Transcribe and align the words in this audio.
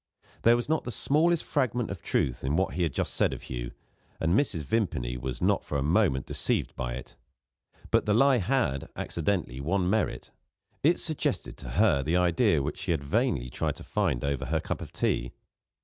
There 0.41 0.55
was 0.55 0.67
not 0.67 0.83
the 0.83 0.91
smallest 0.91 1.43
fragment 1.43 1.91
of 1.91 2.01
truth 2.01 2.43
in 2.43 2.55
what 2.55 2.73
he 2.73 2.81
had 2.81 2.91
just 2.91 3.13
said 3.13 3.33
of 3.33 3.43
Hugh, 3.43 3.69
and 4.19 4.33
Mrs. 4.33 4.63
Vimpany 4.63 5.15
was 5.15 5.43
not 5.43 5.63
for 5.63 5.77
a 5.77 5.83
moment 5.83 6.25
deceived 6.25 6.75
by 6.75 6.93
it. 6.95 7.15
But 7.91 8.07
the 8.07 8.13
lie 8.15 8.37
had, 8.39 8.89
accidentally, 8.95 9.61
one 9.61 9.87
merit 9.87 10.31
it 10.81 10.99
suggested 10.99 11.55
to 11.57 11.69
her 11.77 12.01
the 12.01 12.17
idea 12.17 12.63
which 12.63 12.79
she 12.79 12.89
had 12.89 13.03
vainly 13.03 13.51
tried 13.51 13.75
to 13.75 13.83
find 13.83 14.23
over 14.23 14.45
her 14.45 14.59
cup 14.59 14.81
of 14.81 14.91
tea. 14.91 15.33